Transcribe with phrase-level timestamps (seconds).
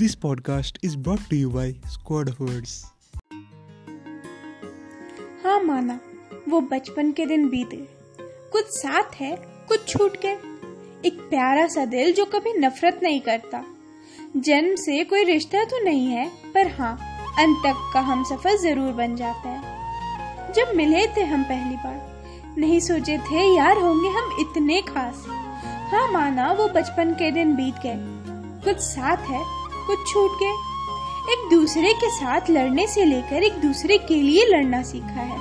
[0.00, 2.84] This podcast is brought to you by Squad of.
[5.44, 6.00] हाँ माना,
[6.48, 7.86] वो बचपन के दिन बीत। गए
[8.52, 9.36] कुछ साथ है,
[9.68, 10.32] कुछ छूट गए।
[11.08, 13.64] एक प्यारा सा दिल जो कभी नफरत नहीं करता।
[14.36, 16.92] जन्म से कोई रिश्ता तो नहीं है, पर हाँ
[17.38, 22.54] अंत तक का हम सफ़र ज़रूर बन जाता है। जब मिले थे हम पहली बार,
[22.58, 25.24] नहीं सोचे थे यार होंगे हम इतने खास।
[25.92, 27.96] हाँ माना, वो बचपन के दिन बीत गए।
[28.64, 30.52] कुछ साथ है कुछ छूट गए।
[31.32, 35.38] एक दूसरे के साथ लड़ने से लेकर एक दूसरे के लिए लड़ना सीखा है।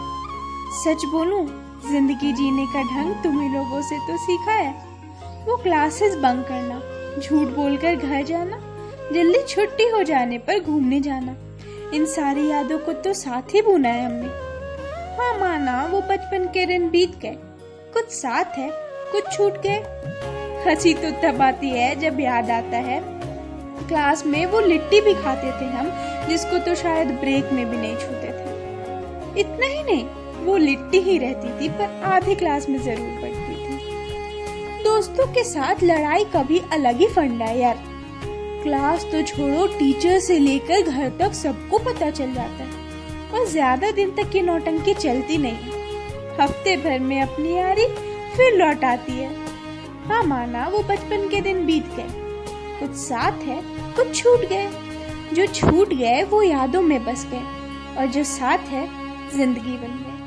[0.76, 1.45] सच बोलूँ,
[1.82, 4.73] ज़िंदगी जीने का ढंग तुम्ही लोगों से तो सीखा है।
[5.46, 6.80] वो क्लासेस बंक करना,
[7.20, 8.59] झूठ बोलकर घर जाना,
[9.13, 11.35] जल्दी छुट्टी हो जाने पर घूमने जाना,
[11.94, 14.27] इन सारी यादों को तो साथ ही बुना है हमने।
[15.18, 17.38] हाँ माना, वो बचपन के दिन बीत गए।
[17.94, 18.70] कुछ साथ है,
[19.12, 19.84] कुछ छूट गए।
[20.66, 22.99] हँसी तो तब आती है जब याद आता है।
[23.84, 25.91] क्लास में वो लिट्टी भी खाते थे हम,
[26.27, 30.05] जिसको तो शायद ब्रेक में भी नहीं छूते थे। इतना ही नहीं,
[30.46, 35.84] वो लिट्टी ही रहती थी, पर आधे क्लास में ज़रूर पड़ती थी। दोस्तों के साथ
[35.84, 37.84] लड़ाई कभी अलग ही फंडा यार।
[38.63, 42.70] क्लास तो छोड़ो, टीचर से लेकर घर तक सबको पता चल जाता है,
[43.32, 45.79] और ज़्यादा दिन तक ये नौटंकी चलती नहीं
[46.40, 47.85] हफ़्ते भर में अपनी यारी
[48.35, 49.29] फिर लौट आती है।
[50.04, 51.51] हाँ माना, वो बचपन के दिन
[52.82, 53.62] कुछ साथ है
[53.96, 54.70] कुछ छूट गए।
[55.34, 58.87] जो छूट गए, वो यादों में बस गए और जो साथ है,
[59.32, 60.21] ज़िंदगी बन गए।